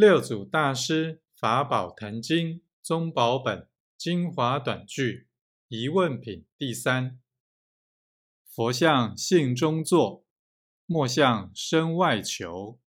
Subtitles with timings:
[0.00, 5.28] 六祖大师法宝坛经宗宝本精华短句
[5.68, 7.20] 疑问品第三：
[8.48, 10.24] 佛像性中坐，
[10.86, 12.80] 莫向身外求。